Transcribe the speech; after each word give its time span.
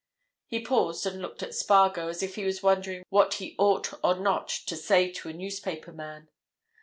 He 0.47 0.59
paused 0.65 1.05
and 1.05 1.21
looked 1.21 1.43
at 1.43 1.53
Spargo 1.53 2.07
as 2.07 2.23
if 2.23 2.33
he 2.33 2.43
was 2.43 2.63
wondering 2.63 3.03
what 3.09 3.35
he 3.35 3.53
ought 3.59 3.93
or 4.03 4.15
not 4.17 4.47
to 4.49 4.75
say 4.75 5.11
to 5.11 5.29
a 5.29 5.33
newspaper 5.33 5.91
man. 5.91 6.27